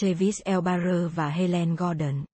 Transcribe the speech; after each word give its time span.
Travis 0.00 0.40
Elbarer 0.44 1.14
và 1.14 1.28
Helen 1.28 1.76
Gordon. 1.76 2.24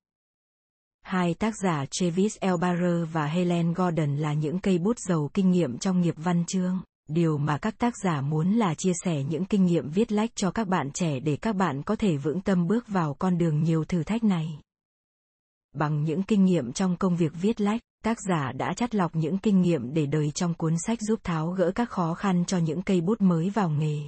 Hai 1.02 1.34
tác 1.34 1.54
giả 1.62 1.84
Travis 1.90 2.38
Elbarer 2.40 3.08
và 3.12 3.26
Helen 3.26 3.72
Gordon 3.72 4.16
là 4.16 4.32
những 4.32 4.58
cây 4.58 4.78
bút 4.78 4.98
giàu 4.98 5.30
kinh 5.34 5.50
nghiệm 5.50 5.78
trong 5.78 6.00
nghiệp 6.00 6.14
văn 6.16 6.44
chương. 6.46 6.82
Điều 7.08 7.38
mà 7.38 7.58
các 7.58 7.78
tác 7.78 7.94
giả 8.04 8.20
muốn 8.20 8.52
là 8.52 8.74
chia 8.74 8.92
sẻ 9.04 9.22
những 9.22 9.44
kinh 9.44 9.66
nghiệm 9.66 9.90
viết 9.90 10.12
lách 10.12 10.30
cho 10.34 10.50
các 10.50 10.68
bạn 10.68 10.90
trẻ 10.94 11.20
để 11.20 11.36
các 11.36 11.56
bạn 11.56 11.82
có 11.82 11.96
thể 11.96 12.16
vững 12.16 12.40
tâm 12.40 12.66
bước 12.66 12.88
vào 12.88 13.14
con 13.14 13.38
đường 13.38 13.62
nhiều 13.62 13.84
thử 13.84 14.02
thách 14.02 14.24
này. 14.24 14.58
Bằng 15.74 16.04
những 16.04 16.22
kinh 16.22 16.44
nghiệm 16.44 16.72
trong 16.72 16.96
công 16.96 17.16
việc 17.16 17.32
viết 17.40 17.60
lách, 17.60 17.80
tác 18.04 18.18
giả 18.28 18.52
đã 18.52 18.74
chắt 18.76 18.94
lọc 18.94 19.16
những 19.16 19.38
kinh 19.38 19.60
nghiệm 19.60 19.94
để 19.94 20.06
đời 20.06 20.30
trong 20.30 20.54
cuốn 20.54 20.74
sách 20.86 20.98
giúp 21.00 21.20
tháo 21.24 21.50
gỡ 21.50 21.72
các 21.74 21.90
khó 21.90 22.14
khăn 22.14 22.44
cho 22.46 22.58
những 22.58 22.82
cây 22.82 23.00
bút 23.00 23.20
mới 23.20 23.50
vào 23.50 23.70
nghề. 23.70 23.98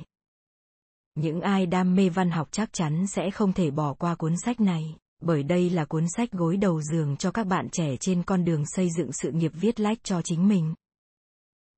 Những 1.14 1.40
ai 1.40 1.66
đam 1.66 1.94
mê 1.94 2.08
văn 2.08 2.30
học 2.30 2.48
chắc 2.50 2.72
chắn 2.72 3.06
sẽ 3.06 3.30
không 3.30 3.52
thể 3.52 3.70
bỏ 3.70 3.94
qua 3.94 4.14
cuốn 4.14 4.34
sách 4.44 4.60
này, 4.60 4.96
bởi 5.22 5.42
đây 5.42 5.70
là 5.70 5.84
cuốn 5.84 6.04
sách 6.16 6.32
gối 6.32 6.56
đầu 6.56 6.82
giường 6.82 7.16
cho 7.16 7.30
các 7.30 7.46
bạn 7.46 7.68
trẻ 7.72 7.96
trên 8.00 8.22
con 8.22 8.44
đường 8.44 8.64
xây 8.66 8.88
dựng 8.98 9.10
sự 9.12 9.30
nghiệp 9.30 9.52
viết 9.54 9.80
lách 9.80 9.98
cho 10.04 10.22
chính 10.22 10.48
mình. 10.48 10.74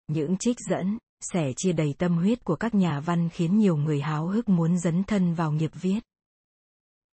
Những 0.08 0.36
trích 0.36 0.56
dẫn, 0.70 0.98
sẻ 1.32 1.52
chia 1.56 1.72
đầy 1.72 1.94
tâm 1.98 2.16
huyết 2.16 2.44
của 2.44 2.56
các 2.56 2.74
nhà 2.74 3.00
văn 3.00 3.28
khiến 3.28 3.58
nhiều 3.58 3.76
người 3.76 4.00
háo 4.00 4.26
hức 4.26 4.48
muốn 4.48 4.78
dấn 4.78 5.04
thân 5.04 5.34
vào 5.34 5.52
nghiệp 5.52 5.70
viết. 5.74 6.00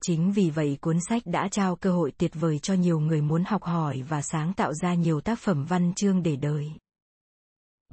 Chính 0.05 0.31
vì 0.31 0.49
vậy 0.49 0.77
cuốn 0.81 0.97
sách 1.09 1.21
đã 1.25 1.47
trao 1.51 1.75
cơ 1.75 1.91
hội 1.91 2.11
tuyệt 2.17 2.31
vời 2.33 2.59
cho 2.59 2.73
nhiều 2.73 2.99
người 2.99 3.21
muốn 3.21 3.43
học 3.43 3.63
hỏi 3.63 4.01
và 4.09 4.21
sáng 4.21 4.53
tạo 4.53 4.73
ra 4.73 4.93
nhiều 4.93 5.21
tác 5.21 5.39
phẩm 5.39 5.65
văn 5.65 5.93
chương 5.95 6.23
để 6.23 6.35
đời. 6.35 6.71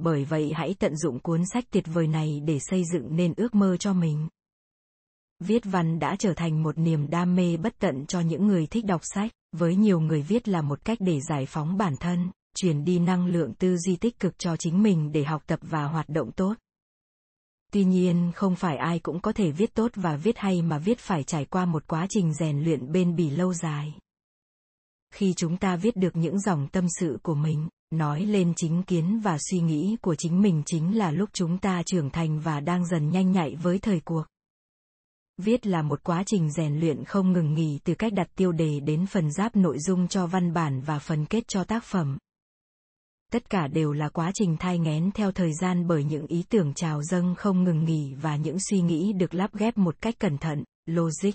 Bởi 0.03 0.25
vậy 0.25 0.51
hãy 0.55 0.75
tận 0.79 0.95
dụng 0.95 1.19
cuốn 1.19 1.41
sách 1.53 1.63
tuyệt 1.71 1.83
vời 1.93 2.07
này 2.07 2.41
để 2.45 2.59
xây 2.59 2.83
dựng 2.93 3.15
nên 3.15 3.33
ước 3.37 3.55
mơ 3.55 3.77
cho 3.77 3.93
mình. 3.93 4.27
Viết 5.39 5.63
văn 5.65 5.99
đã 5.99 6.15
trở 6.19 6.33
thành 6.33 6.63
một 6.63 6.77
niềm 6.77 7.09
đam 7.09 7.35
mê 7.35 7.57
bất 7.57 7.73
tận 7.79 8.05
cho 8.05 8.19
những 8.19 8.47
người 8.47 8.67
thích 8.67 8.85
đọc 8.85 9.01
sách, 9.03 9.31
với 9.51 9.75
nhiều 9.75 9.99
người 9.99 10.21
viết 10.21 10.47
là 10.47 10.61
một 10.61 10.85
cách 10.85 10.97
để 11.01 11.19
giải 11.29 11.45
phóng 11.45 11.77
bản 11.77 11.95
thân, 11.99 12.31
truyền 12.55 12.83
đi 12.83 12.99
năng 12.99 13.27
lượng 13.27 13.53
tư 13.53 13.77
duy 13.77 13.95
tích 13.95 14.19
cực 14.19 14.39
cho 14.39 14.55
chính 14.55 14.83
mình 14.83 15.11
để 15.11 15.23
học 15.23 15.43
tập 15.47 15.59
và 15.61 15.83
hoạt 15.83 16.09
động 16.09 16.31
tốt. 16.31 16.53
Tuy 17.71 17.83
nhiên 17.83 18.31
không 18.35 18.55
phải 18.55 18.77
ai 18.77 18.99
cũng 18.99 19.19
có 19.21 19.31
thể 19.31 19.51
viết 19.51 19.73
tốt 19.73 19.91
và 19.95 20.15
viết 20.15 20.37
hay 20.37 20.61
mà 20.61 20.77
viết 20.77 20.99
phải 20.99 21.23
trải 21.23 21.45
qua 21.45 21.65
một 21.65 21.87
quá 21.87 22.07
trình 22.09 22.33
rèn 22.33 22.63
luyện 22.63 22.91
bền 22.91 23.15
bỉ 23.15 23.29
lâu 23.29 23.53
dài. 23.53 23.93
Khi 25.13 25.33
chúng 25.37 25.57
ta 25.57 25.75
viết 25.75 25.95
được 25.95 26.15
những 26.15 26.39
dòng 26.39 26.67
tâm 26.67 26.85
sự 26.99 27.19
của 27.23 27.35
mình, 27.35 27.67
nói 27.91 28.25
lên 28.25 28.53
chính 28.55 28.83
kiến 28.83 29.19
và 29.23 29.37
suy 29.49 29.59
nghĩ 29.59 29.97
của 30.01 30.15
chính 30.15 30.41
mình 30.41 30.63
chính 30.65 30.97
là 30.97 31.11
lúc 31.11 31.29
chúng 31.33 31.57
ta 31.57 31.83
trưởng 31.85 32.09
thành 32.09 32.39
và 32.39 32.59
đang 32.59 32.85
dần 32.85 33.09
nhanh 33.09 33.31
nhạy 33.31 33.55
với 33.55 33.79
thời 33.79 33.99
cuộc. 33.99 34.23
Viết 35.37 35.67
là 35.67 35.81
một 35.81 36.03
quá 36.03 36.23
trình 36.25 36.51
rèn 36.51 36.79
luyện 36.79 37.03
không 37.03 37.31
ngừng 37.31 37.53
nghỉ 37.53 37.79
từ 37.83 37.95
cách 37.95 38.13
đặt 38.13 38.27
tiêu 38.35 38.51
đề 38.51 38.79
đến 38.79 39.05
phần 39.05 39.31
giáp 39.31 39.55
nội 39.55 39.79
dung 39.79 40.07
cho 40.07 40.27
văn 40.27 40.53
bản 40.53 40.81
và 40.81 40.99
phần 40.99 41.25
kết 41.25 41.47
cho 41.47 41.63
tác 41.63 41.83
phẩm 41.83 42.17
tất 43.31 43.49
cả 43.49 43.67
đều 43.67 43.91
là 43.91 44.09
quá 44.09 44.31
trình 44.33 44.57
thai 44.59 44.79
nghén 44.79 45.11
theo 45.11 45.31
thời 45.31 45.53
gian 45.53 45.87
bởi 45.87 46.03
những 46.03 46.27
ý 46.27 46.43
tưởng 46.49 46.73
trào 46.73 47.03
dâng 47.03 47.35
không 47.37 47.63
ngừng 47.63 47.85
nghỉ 47.85 48.13
và 48.13 48.35
những 48.35 48.57
suy 48.69 48.81
nghĩ 48.81 49.13
được 49.13 49.33
lắp 49.33 49.53
ghép 49.53 49.77
một 49.77 49.95
cách 50.01 50.15
cẩn 50.19 50.37
thận, 50.37 50.63
logic 50.85 51.31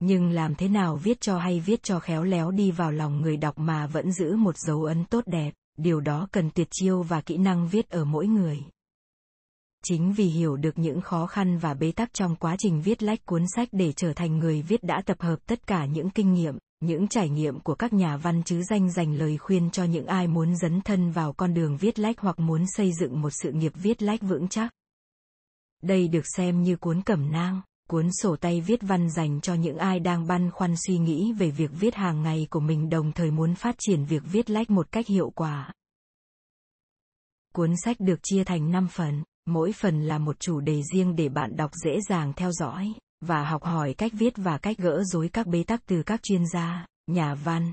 nhưng 0.00 0.30
làm 0.30 0.54
thế 0.54 0.68
nào 0.68 0.96
viết 0.96 1.20
cho 1.20 1.38
hay 1.38 1.60
viết 1.60 1.82
cho 1.82 2.00
khéo 2.00 2.24
léo 2.24 2.50
đi 2.50 2.70
vào 2.70 2.92
lòng 2.92 3.20
người 3.20 3.36
đọc 3.36 3.58
mà 3.58 3.86
vẫn 3.86 4.12
giữ 4.12 4.36
một 4.36 4.58
dấu 4.58 4.84
ấn 4.84 5.04
tốt 5.04 5.24
đẹp 5.26 5.50
điều 5.78 6.00
đó 6.00 6.28
cần 6.32 6.50
tuyệt 6.50 6.68
chiêu 6.70 7.02
và 7.02 7.20
kỹ 7.20 7.36
năng 7.36 7.68
viết 7.68 7.90
ở 7.90 8.04
mỗi 8.04 8.26
người 8.26 8.58
chính 9.84 10.12
vì 10.12 10.24
hiểu 10.24 10.56
được 10.56 10.78
những 10.78 11.00
khó 11.00 11.26
khăn 11.26 11.58
và 11.58 11.74
bế 11.74 11.92
tắc 11.92 12.12
trong 12.12 12.36
quá 12.36 12.56
trình 12.58 12.82
viết 12.82 13.02
lách 13.02 13.26
cuốn 13.26 13.44
sách 13.56 13.68
để 13.72 13.92
trở 13.92 14.12
thành 14.12 14.38
người 14.38 14.62
viết 14.62 14.82
đã 14.82 15.02
tập 15.06 15.16
hợp 15.20 15.36
tất 15.46 15.66
cả 15.66 15.86
những 15.86 16.10
kinh 16.10 16.34
nghiệm 16.34 16.58
những 16.80 17.08
trải 17.08 17.28
nghiệm 17.28 17.60
của 17.60 17.74
các 17.74 17.92
nhà 17.92 18.16
văn 18.16 18.42
chứ 18.42 18.62
danh 18.62 18.90
dành 18.90 19.14
lời 19.14 19.38
khuyên 19.38 19.70
cho 19.70 19.84
những 19.84 20.06
ai 20.06 20.26
muốn 20.26 20.56
dấn 20.56 20.80
thân 20.80 21.10
vào 21.10 21.32
con 21.32 21.54
đường 21.54 21.76
viết 21.76 21.98
lách 21.98 22.20
hoặc 22.20 22.38
muốn 22.38 22.64
xây 22.76 22.92
dựng 23.00 23.20
một 23.20 23.30
sự 23.42 23.52
nghiệp 23.52 23.72
viết 23.74 24.02
lách 24.02 24.20
vững 24.20 24.48
chắc. 24.48 24.74
Đây 25.82 26.08
được 26.08 26.26
xem 26.36 26.62
như 26.62 26.76
cuốn 26.76 27.02
cẩm 27.02 27.32
nang, 27.32 27.60
cuốn 27.90 28.08
sổ 28.12 28.36
tay 28.36 28.60
viết 28.60 28.80
văn 28.82 29.10
dành 29.10 29.40
cho 29.40 29.54
những 29.54 29.78
ai 29.78 30.00
đang 30.00 30.26
băn 30.26 30.50
khoăn 30.50 30.74
suy 30.86 30.98
nghĩ 30.98 31.32
về 31.32 31.50
việc 31.50 31.70
viết 31.80 31.94
hàng 31.94 32.22
ngày 32.22 32.46
của 32.50 32.60
mình 32.60 32.90
đồng 32.90 33.12
thời 33.12 33.30
muốn 33.30 33.54
phát 33.54 33.74
triển 33.78 34.04
việc 34.04 34.22
viết 34.26 34.50
lách 34.50 34.70
một 34.70 34.92
cách 34.92 35.06
hiệu 35.06 35.30
quả. 35.30 35.72
Cuốn 37.54 37.74
sách 37.84 37.96
được 38.00 38.18
chia 38.22 38.44
thành 38.44 38.70
5 38.70 38.88
phần, 38.88 39.22
mỗi 39.46 39.72
phần 39.72 40.02
là 40.02 40.18
một 40.18 40.40
chủ 40.40 40.60
đề 40.60 40.82
riêng 40.92 41.16
để 41.16 41.28
bạn 41.28 41.56
đọc 41.56 41.70
dễ 41.84 42.00
dàng 42.08 42.32
theo 42.36 42.52
dõi 42.52 42.92
và 43.20 43.44
học 43.44 43.64
hỏi 43.64 43.94
cách 43.94 44.12
viết 44.14 44.32
và 44.36 44.58
cách 44.58 44.78
gỡ 44.78 45.02
rối 45.04 45.28
các 45.28 45.46
bế 45.46 45.64
tắc 45.64 45.86
từ 45.86 46.02
các 46.02 46.22
chuyên 46.22 46.46
gia, 46.52 46.86
nhà 47.06 47.34
văn. 47.34 47.72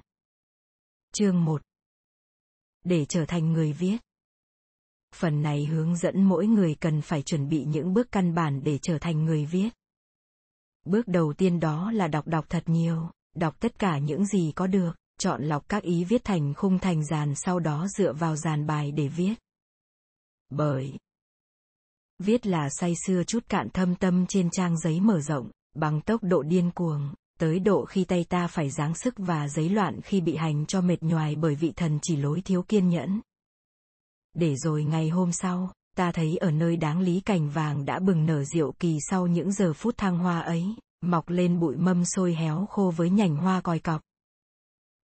Chương 1.14 1.46
1 1.46 1.62
Để 2.84 3.06
trở 3.06 3.26
thành 3.26 3.54
người 3.54 3.74
viết 3.74 3.98
Phần 5.16 5.42
này 5.42 5.66
hướng 5.66 5.98
dẫn 5.98 6.24
mỗi 6.24 6.48
người 6.48 6.76
cần 6.80 7.02
phải 7.02 7.22
chuẩn 7.22 7.50
bị 7.50 7.66
những 7.66 7.94
bước 7.94 8.12
căn 8.12 8.36
bản 8.36 8.64
để 8.64 8.78
trở 8.78 8.98
thành 8.98 9.26
người 9.26 9.46
viết. 9.46 9.70
Bước 10.86 11.08
đầu 11.08 11.34
tiên 11.34 11.60
đó 11.60 11.92
là 11.92 12.08
đọc 12.08 12.28
đọc 12.28 12.46
thật 12.50 12.64
nhiều, 12.66 13.10
đọc 13.36 13.60
tất 13.60 13.80
cả 13.80 13.98
những 13.98 14.26
gì 14.26 14.52
có 14.56 14.68
được, 14.68 14.92
chọn 15.20 15.44
lọc 15.44 15.70
các 15.70 15.84
ý 15.84 16.04
viết 16.04 16.24
thành 16.24 16.54
khung 16.54 16.80
thành 16.80 17.06
dàn 17.06 17.36
sau 17.36 17.60
đó 17.60 17.88
dựa 17.98 18.14
vào 18.14 18.36
dàn 18.36 18.68
bài 18.68 18.92
để 18.92 19.08
viết. 19.08 19.34
Bởi 20.50 20.98
Viết 22.20 22.48
là 22.48 22.70
say 22.70 22.94
xưa 23.06 23.24
chút 23.24 23.46
cạn 23.50 23.70
thâm 23.70 23.96
tâm 23.96 24.26
trên 24.28 24.50
trang 24.50 24.78
giấy 24.78 25.00
mở 25.00 25.22
rộng, 25.22 25.50
bằng 25.76 26.02
tốc 26.02 26.24
độ 26.24 26.44
điên 26.44 26.72
cuồng, 26.72 27.14
tới 27.40 27.60
độ 27.60 27.86
khi 27.86 28.04
tay 28.04 28.26
ta 28.30 28.48
phải 28.48 28.70
giáng 28.70 28.96
sức 28.96 29.14
và 29.18 29.48
giấy 29.48 29.70
loạn 29.70 30.02
khi 30.02 30.22
bị 30.22 30.36
hành 30.36 30.66
cho 30.66 30.82
mệt 30.82 31.04
nhoài 31.04 31.36
bởi 31.36 31.56
vị 31.56 31.74
thần 31.76 32.00
chỉ 32.02 32.16
lối 32.16 32.42
thiếu 32.42 32.64
kiên 32.64 32.90
nhẫn. 32.90 33.22
Để 34.34 34.56
rồi 34.56 34.84
ngày 34.84 35.10
hôm 35.10 35.32
sau, 35.32 35.72
ta 35.96 36.12
thấy 36.12 36.38
ở 36.38 36.52
nơi 36.52 36.78
đáng 36.78 37.00
lý 37.00 37.20
cành 37.20 37.50
vàng 37.50 37.86
đã 37.86 38.00
bừng 38.00 38.26
nở 38.26 38.44
diệu 38.44 38.72
kỳ 38.80 38.98
sau 39.10 39.28
những 39.28 39.52
giờ 39.52 39.74
phút 39.74 39.98
thăng 39.98 40.18
hoa 40.18 40.40
ấy, 40.40 40.76
mọc 41.02 41.30
lên 41.30 41.60
bụi 41.60 41.76
mâm 41.76 42.06
sôi 42.06 42.34
héo 42.34 42.66
khô 42.66 42.94
với 42.96 43.10
nhành 43.10 43.36
hoa 43.36 43.62
còi 43.62 43.80
cọc. 43.80 44.02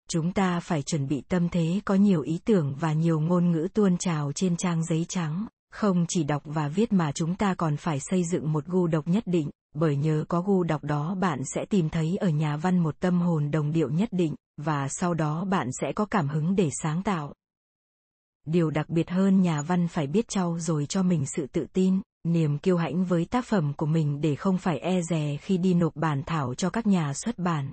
Chúng 0.10 0.34
ta 0.34 0.60
phải 0.60 0.82
chuẩn 0.82 1.08
bị 1.08 1.22
tâm 1.22 1.50
thế 1.50 1.82
có 1.86 1.96
nhiều 1.96 2.22
ý 2.22 2.40
tưởng 2.46 2.76
và 2.80 2.94
nhiều 2.94 3.20
ngôn 3.20 3.52
ngữ 3.52 3.68
tuôn 3.74 3.98
trào 3.98 4.32
trên 4.32 4.58
trang 4.58 4.84
giấy 4.86 5.06
trắng, 5.10 5.48
không 5.72 6.06
chỉ 6.08 6.24
đọc 6.24 6.42
và 6.46 6.68
viết 6.68 6.94
mà 6.94 7.12
chúng 7.12 7.36
ta 7.36 7.56
còn 7.56 7.78
phải 7.78 8.00
xây 8.00 8.24
dựng 8.24 8.54
một 8.54 8.66
gu 8.66 8.88
độc 8.88 9.08
nhất 9.08 9.24
định, 9.26 9.50
bởi 9.76 9.96
nhờ 9.96 10.26
có 10.28 10.42
gu 10.42 10.64
đọc 10.64 10.84
đó 10.84 11.16
bạn 11.16 11.40
sẽ 11.46 11.66
tìm 11.66 11.90
thấy 11.90 12.18
ở 12.18 12.30
nhà 12.30 12.58
văn 12.58 12.80
một 12.80 13.00
tâm 13.00 13.22
hồn 13.22 13.52
đồng 13.52 13.72
điệu 13.72 13.90
nhất 13.90 14.10
định, 14.12 14.36
và 14.58 14.88
sau 14.90 15.14
đó 15.14 15.46
bạn 15.46 15.68
sẽ 15.82 15.92
có 15.96 16.06
cảm 16.06 16.28
hứng 16.28 16.56
để 16.56 16.70
sáng 16.84 17.04
tạo. 17.04 17.34
Điều 18.48 18.70
đặc 18.70 18.90
biệt 18.90 19.10
hơn 19.10 19.42
nhà 19.42 19.62
văn 19.62 19.88
phải 19.88 20.08
biết 20.08 20.28
trau 20.28 20.60
rồi 20.60 20.86
cho 20.86 21.04
mình 21.04 21.26
sự 21.36 21.48
tự 21.48 21.66
tin, 21.74 22.02
niềm 22.24 22.58
kiêu 22.58 22.78
hãnh 22.78 23.06
với 23.06 23.26
tác 23.26 23.46
phẩm 23.46 23.74
của 23.78 23.86
mình 23.86 24.22
để 24.22 24.36
không 24.36 24.58
phải 24.58 24.80
e 24.80 25.02
dè 25.10 25.38
khi 25.42 25.58
đi 25.58 25.74
nộp 25.74 25.96
bản 25.96 26.24
thảo 26.26 26.54
cho 26.54 26.70
các 26.70 26.88
nhà 26.88 27.14
xuất 27.14 27.40
bản. 27.40 27.72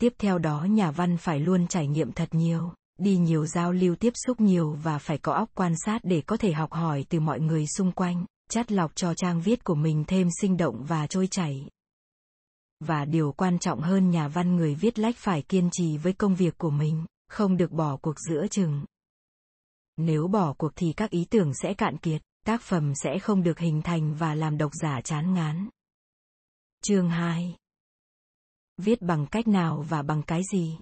Tiếp 0.00 0.14
theo 0.18 0.38
đó 0.38 0.64
nhà 0.64 0.90
văn 0.90 1.16
phải 1.16 1.40
luôn 1.40 1.66
trải 1.66 1.86
nghiệm 1.86 2.12
thật 2.12 2.28
nhiều, 2.32 2.72
đi 2.98 3.16
nhiều 3.16 3.46
giao 3.46 3.72
lưu 3.72 3.96
tiếp 3.96 4.12
xúc 4.26 4.40
nhiều 4.40 4.76
và 4.82 4.98
phải 4.98 5.18
có 5.18 5.32
óc 5.32 5.50
quan 5.54 5.74
sát 5.86 6.00
để 6.04 6.20
có 6.20 6.36
thể 6.36 6.52
học 6.52 6.72
hỏi 6.72 7.04
từ 7.08 7.20
mọi 7.20 7.40
người 7.40 7.66
xung 7.66 7.92
quanh, 7.92 8.24
chắt 8.50 8.72
lọc 8.72 8.92
cho 8.94 9.14
trang 9.14 9.40
viết 9.40 9.64
của 9.64 9.74
mình 9.74 10.04
thêm 10.06 10.28
sinh 10.40 10.56
động 10.56 10.84
và 10.84 11.06
trôi 11.06 11.26
chảy. 11.26 11.68
Và 12.84 13.04
điều 13.04 13.32
quan 13.32 13.58
trọng 13.58 13.80
hơn 13.80 14.10
nhà 14.10 14.28
văn 14.28 14.56
người 14.56 14.74
viết 14.74 14.98
lách 14.98 15.16
phải 15.16 15.42
kiên 15.42 15.68
trì 15.72 15.96
với 15.96 16.12
công 16.12 16.34
việc 16.34 16.58
của 16.58 16.70
mình, 16.70 17.04
không 17.28 17.56
được 17.56 17.72
bỏ 17.72 17.96
cuộc 17.96 18.14
giữa 18.28 18.46
chừng. 18.50 18.84
Nếu 20.02 20.28
bỏ 20.28 20.54
cuộc 20.58 20.72
thì 20.76 20.92
các 20.92 21.10
ý 21.10 21.24
tưởng 21.30 21.54
sẽ 21.54 21.74
cạn 21.74 21.96
kiệt, 21.98 22.22
tác 22.46 22.62
phẩm 22.62 22.94
sẽ 22.94 23.18
không 23.18 23.42
được 23.42 23.58
hình 23.58 23.82
thành 23.82 24.14
và 24.14 24.34
làm 24.34 24.58
độc 24.58 24.72
giả 24.82 25.00
chán 25.00 25.34
ngán. 25.34 25.68
Chương 26.82 27.10
2 27.10 27.56
Viết 28.76 29.02
bằng 29.02 29.26
cách 29.26 29.48
nào 29.48 29.84
và 29.88 30.02
bằng 30.02 30.22
cái 30.22 30.42
gì? 30.52 30.78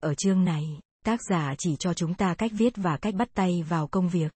Ở 0.00 0.14
chương 0.14 0.44
này, 0.44 0.80
tác 1.04 1.20
giả 1.22 1.54
chỉ 1.58 1.76
cho 1.76 1.94
chúng 1.94 2.14
ta 2.14 2.34
cách 2.34 2.50
viết 2.54 2.72
và 2.76 2.96
cách 2.96 3.14
bắt 3.14 3.28
tay 3.34 3.62
vào 3.62 3.86
công 3.86 4.08
việc 4.08 4.32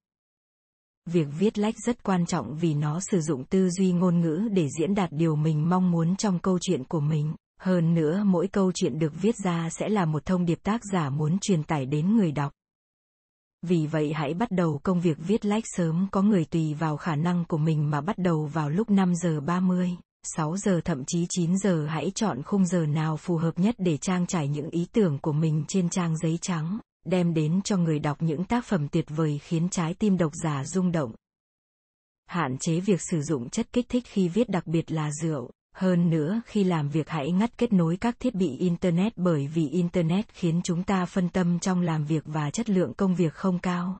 việc 1.06 1.26
viết 1.38 1.58
lách 1.58 1.74
rất 1.86 2.02
quan 2.02 2.26
trọng 2.26 2.56
vì 2.56 2.74
nó 2.74 3.00
sử 3.10 3.20
dụng 3.20 3.44
tư 3.44 3.70
duy 3.70 3.92
ngôn 3.92 4.20
ngữ 4.20 4.48
để 4.52 4.68
diễn 4.78 4.94
đạt 4.94 5.12
điều 5.12 5.36
mình 5.36 5.68
mong 5.68 5.90
muốn 5.90 6.16
trong 6.16 6.38
câu 6.38 6.58
chuyện 6.60 6.84
của 6.84 7.00
mình 7.00 7.34
hơn 7.60 7.94
nữa 7.94 8.22
mỗi 8.26 8.48
câu 8.48 8.72
chuyện 8.74 8.98
được 8.98 9.12
viết 9.22 9.36
ra 9.44 9.68
sẽ 9.70 9.88
là 9.88 10.04
một 10.04 10.24
thông 10.26 10.44
điệp 10.44 10.58
tác 10.62 10.80
giả 10.92 11.10
muốn 11.10 11.38
truyền 11.38 11.62
tải 11.62 11.86
đến 11.86 12.16
người 12.16 12.32
đọc 12.32 12.52
vì 13.62 13.86
vậy 13.86 14.12
hãy 14.12 14.34
bắt 14.34 14.50
đầu 14.50 14.80
công 14.82 15.00
việc 15.00 15.18
viết 15.26 15.44
lách 15.44 15.64
sớm 15.66 16.06
có 16.10 16.22
người 16.22 16.44
tùy 16.44 16.74
vào 16.74 16.96
khả 16.96 17.16
năng 17.16 17.44
của 17.44 17.58
mình 17.58 17.90
mà 17.90 18.00
bắt 18.00 18.18
đầu 18.18 18.46
vào 18.46 18.70
lúc 18.70 18.90
5 18.90 19.14
giờ 19.14 19.40
30. 19.40 19.96
6 20.36 20.56
giờ 20.56 20.80
thậm 20.84 21.04
chí 21.04 21.26
9 21.28 21.58
giờ 21.58 21.86
hãy 21.86 22.12
chọn 22.14 22.42
khung 22.42 22.66
giờ 22.66 22.86
nào 22.86 23.16
phù 23.16 23.36
hợp 23.36 23.58
nhất 23.58 23.74
để 23.78 23.96
trang 23.96 24.26
trải 24.26 24.48
những 24.48 24.70
ý 24.70 24.86
tưởng 24.92 25.18
của 25.18 25.32
mình 25.32 25.64
trên 25.68 25.90
trang 25.90 26.16
giấy 26.16 26.38
trắng, 26.42 26.78
đem 27.04 27.34
đến 27.34 27.60
cho 27.64 27.76
người 27.76 27.98
đọc 27.98 28.22
những 28.22 28.44
tác 28.44 28.64
phẩm 28.64 28.88
tuyệt 28.88 29.06
vời 29.08 29.40
khiến 29.42 29.68
trái 29.68 29.94
tim 29.94 30.18
độc 30.18 30.32
giả 30.44 30.64
rung 30.64 30.92
động. 30.92 31.12
Hạn 32.26 32.58
chế 32.58 32.80
việc 32.80 33.00
sử 33.10 33.22
dụng 33.22 33.48
chất 33.48 33.72
kích 33.72 33.88
thích 33.88 34.04
khi 34.06 34.28
viết 34.28 34.48
đặc 34.48 34.66
biệt 34.66 34.92
là 34.92 35.10
rượu, 35.22 35.50
hơn 35.72 36.10
nữa, 36.10 36.40
khi 36.46 36.64
làm 36.64 36.88
việc 36.88 37.08
hãy 37.08 37.32
ngắt 37.32 37.58
kết 37.58 37.72
nối 37.72 37.96
các 37.96 38.20
thiết 38.20 38.34
bị 38.34 38.56
Internet 38.56 39.12
bởi 39.16 39.46
vì 39.46 39.68
Internet 39.68 40.34
khiến 40.34 40.60
chúng 40.64 40.84
ta 40.84 41.06
phân 41.06 41.28
tâm 41.28 41.58
trong 41.58 41.80
làm 41.80 42.04
việc 42.04 42.22
và 42.26 42.50
chất 42.50 42.70
lượng 42.70 42.94
công 42.94 43.14
việc 43.14 43.34
không 43.34 43.58
cao. 43.58 43.98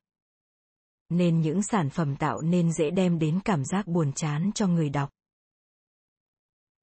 Nên 1.09 1.41
những 1.41 1.63
sản 1.63 1.91
phẩm 1.91 2.17
tạo 2.17 2.41
nên 2.41 2.73
dễ 2.73 2.91
đem 2.91 3.19
đến 3.19 3.41
cảm 3.45 3.65
giác 3.65 3.87
buồn 3.87 4.13
chán 4.13 4.51
cho 4.55 4.67
người 4.67 4.89
đọc. 4.89 5.11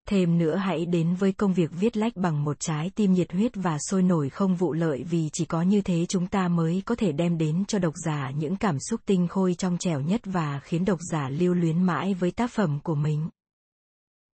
Thêm 0.09 0.37
nữa 0.37 0.55
hãy 0.55 0.85
đến 0.85 1.15
với 1.15 1.31
công 1.31 1.53
việc 1.53 1.71
viết 1.79 1.97
lách 1.97 2.15
bằng 2.15 2.43
một 2.43 2.59
trái 2.59 2.91
tim 2.95 3.13
nhiệt 3.13 3.31
huyết 3.31 3.51
và 3.55 3.77
sôi 3.89 4.03
nổi 4.03 4.29
không 4.29 4.55
vụ 4.55 4.73
lợi 4.73 5.03
vì 5.03 5.29
chỉ 5.33 5.45
có 5.45 5.61
như 5.61 5.81
thế 5.81 6.05
chúng 6.05 6.27
ta 6.27 6.47
mới 6.47 6.83
có 6.85 6.95
thể 6.95 7.11
đem 7.11 7.37
đến 7.37 7.63
cho 7.67 7.79
độc 7.79 7.93
giả 8.05 8.31
những 8.31 8.55
cảm 8.55 8.79
xúc 8.79 9.01
tinh 9.05 9.27
khôi 9.27 9.53
trong 9.53 9.77
trẻo 9.77 10.01
nhất 10.01 10.21
và 10.23 10.59
khiến 10.63 10.85
độc 10.85 10.99
giả 11.11 11.29
lưu 11.29 11.53
luyến 11.53 11.83
mãi 11.83 12.13
với 12.13 12.31
tác 12.31 12.51
phẩm 12.51 12.79
của 12.83 12.95
mình. 12.95 13.29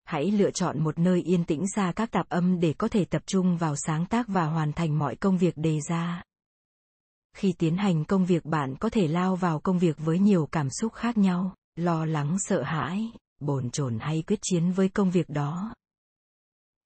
Hãy 0.05 0.31
lựa 0.31 0.51
chọn 0.51 0.85
một 0.85 0.99
nơi 0.99 1.23
yên 1.23 1.45
tĩnh 1.45 1.65
xa 1.75 1.93
các 1.97 2.11
tạp 2.11 2.29
âm 2.29 2.61
để 2.61 2.73
có 2.79 2.89
thể 2.89 3.05
tập 3.05 3.23
trung 3.27 3.57
vào 3.57 3.77
sáng 3.77 4.07
tác 4.07 4.29
và 4.29 4.45
hoàn 4.45 4.73
thành 4.73 4.99
mọi 4.99 5.17
công 5.17 5.39
việc 5.39 5.57
đề 5.57 5.81
ra. 5.89 6.23
Khi 7.37 7.55
tiến 7.59 7.77
hành 7.77 8.05
công 8.05 8.27
việc 8.27 8.45
bạn 8.45 8.77
có 8.81 8.91
thể 8.91 9.09
lao 9.09 9.37
vào 9.37 9.61
công 9.61 9.79
việc 9.79 9.97
với 9.99 10.19
nhiều 10.19 10.49
cảm 10.53 10.71
xúc 10.71 10.93
khác 10.93 11.19
nhau, 11.19 11.55
lo 11.77 12.05
lắng 12.05 12.37
sợ 12.39 12.63
hãi, 12.63 13.11
bồn 13.41 13.71
chồn 13.71 13.99
hay 14.01 14.23
quyết 14.27 14.39
chiến 14.43 14.73
với 14.73 14.89
công 14.89 15.11
việc 15.11 15.29
đó. 15.29 15.75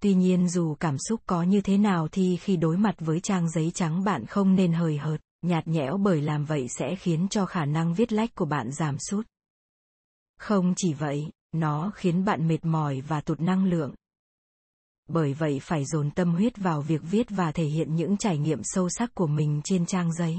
Tuy 0.01 0.15
nhiên 0.15 0.49
dù 0.49 0.75
cảm 0.75 0.99
xúc 0.99 1.21
có 1.27 1.43
như 1.43 1.61
thế 1.61 1.79
nào 1.79 2.09
thì 2.13 2.37
khi 2.37 2.57
đối 2.57 2.77
mặt 2.77 2.95
với 2.99 3.21
trang 3.21 3.51
giấy 3.51 3.71
trắng 3.75 4.05
bạn 4.05 4.27
không 4.27 4.55
nên 4.55 4.73
hời 4.73 4.99
hợt, 4.99 5.21
nhạt 5.43 5.69
nhẽo 5.69 5.97
bởi 5.97 6.23
làm 6.23 6.45
vậy 6.45 6.67
sẽ 6.79 6.97
khiến 6.97 7.29
cho 7.31 7.47
khả 7.47 7.65
năng 7.65 7.95
viết 7.95 8.13
lách 8.13 8.35
của 8.35 8.45
bạn 8.45 8.73
giảm 8.73 8.99
sút. 8.99 9.27
Không 10.39 10.75
chỉ 10.77 10.95
vậy, 10.95 11.31
nó 11.53 11.93
khiến 11.95 12.25
bạn 12.25 12.49
mệt 12.49 12.65
mỏi 12.65 13.01
và 13.01 13.21
tụt 13.21 13.41
năng 13.41 13.65
lượng. 13.65 13.95
Bởi 15.09 15.35
vậy 15.35 15.61
phải 15.63 15.85
dồn 15.85 16.11
tâm 16.11 16.35
huyết 16.35 16.57
vào 16.57 16.81
việc 16.81 17.01
viết 17.11 17.27
và 17.31 17.53
thể 17.53 17.65
hiện 17.65 17.95
những 17.95 18.17
trải 18.17 18.39
nghiệm 18.39 18.61
sâu 18.63 18.89
sắc 18.89 19.15
của 19.15 19.27
mình 19.27 19.61
trên 19.65 19.87
trang 19.87 20.13
giấy. 20.13 20.37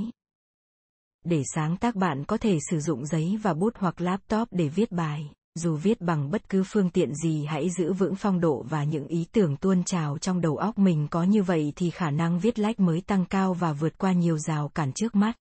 Để 1.26 1.44
sáng 1.56 1.78
tác 1.78 1.96
bạn 1.96 2.26
có 2.26 2.38
thể 2.38 2.58
sử 2.70 2.80
dụng 2.80 3.06
giấy 3.06 3.40
và 3.42 3.54
bút 3.54 3.74
hoặc 3.78 4.02
laptop 4.02 4.48
để 4.52 4.68
viết 4.68 4.92
bài 4.92 5.32
dù 5.56 5.76
viết 5.76 6.02
bằng 6.02 6.32
bất 6.32 6.50
cứ 6.50 6.64
phương 6.66 6.90
tiện 6.90 7.16
gì 7.16 7.46
hãy 7.46 7.70
giữ 7.70 7.94
vững 7.94 8.16
phong 8.16 8.40
độ 8.40 8.66
và 8.70 8.84
những 8.84 9.08
ý 9.08 9.26
tưởng 9.32 9.58
tuôn 9.58 9.84
trào 9.84 10.18
trong 10.18 10.42
đầu 10.42 10.58
óc 10.58 10.78
mình 10.78 11.08
có 11.12 11.24
như 11.24 11.44
vậy 11.44 11.74
thì 11.76 11.90
khả 11.90 12.10
năng 12.10 12.40
viết 12.40 12.60
lách 12.60 12.80
mới 12.80 13.02
tăng 13.02 13.26
cao 13.26 13.54
và 13.54 13.74
vượt 13.74 13.98
qua 13.98 14.12
nhiều 14.12 14.38
rào 14.38 14.70
cản 14.70 14.92
trước 14.94 15.16
mắt. 15.16 15.36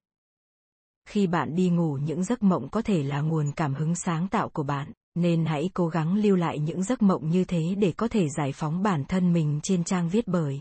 Khi 1.08 1.26
bạn 1.26 1.54
đi 1.54 1.70
ngủ 1.70 1.98
những 2.02 2.24
giấc 2.24 2.42
mộng 2.42 2.68
có 2.68 2.82
thể 2.82 3.02
là 3.02 3.20
nguồn 3.20 3.52
cảm 3.52 3.74
hứng 3.74 3.94
sáng 3.94 4.28
tạo 4.28 4.48
của 4.48 4.62
bạn, 4.62 4.92
nên 5.20 5.44
hãy 5.44 5.70
cố 5.74 5.88
gắng 5.88 6.14
lưu 6.14 6.36
lại 6.36 6.58
những 6.58 6.82
giấc 6.82 7.02
mộng 7.02 7.30
như 7.30 7.44
thế 7.44 7.74
để 7.78 7.92
có 7.96 8.08
thể 8.08 8.28
giải 8.28 8.52
phóng 8.52 8.82
bản 8.82 9.04
thân 9.04 9.32
mình 9.32 9.60
trên 9.62 9.84
trang 9.84 10.08
viết 10.08 10.28
bởi. 10.28 10.60